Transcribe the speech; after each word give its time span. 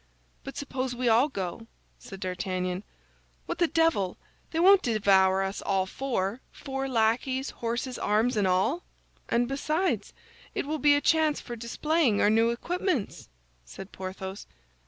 "But 0.43 0.57
suppose 0.57 0.95
we 0.95 1.07
all 1.07 1.29
go," 1.29 1.67
said 1.99 2.21
D'Artagnan; 2.21 2.83
"what 3.45 3.59
the 3.59 3.67
devil! 3.67 4.17
They 4.49 4.59
won't 4.59 4.81
devour 4.81 5.43
us 5.43 5.61
all 5.61 5.85
four, 5.85 6.41
four 6.51 6.89
lackeys, 6.89 7.51
horses, 7.51 7.99
arms, 7.99 8.35
and 8.35 8.47
all!" 8.47 8.81
"And 9.29 9.47
besides, 9.47 10.11
it 10.55 10.65
will 10.65 10.79
be 10.79 10.95
a 10.95 11.01
chance 11.01 11.39
for 11.39 11.55
displaying 11.55 12.19
our 12.19 12.31
new 12.31 12.49
equipments," 12.49 13.29
said 13.63 13.91
Porthos. 13.91 14.47